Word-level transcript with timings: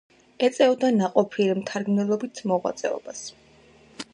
ეწეოდა 0.45 0.89
ნაყოფიერ 0.95 1.59
მთარგმნელობით 1.61 2.41
მოღვაწეობას. 2.53 3.25